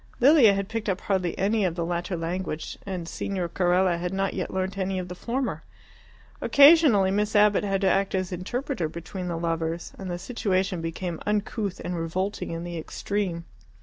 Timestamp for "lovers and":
9.37-10.09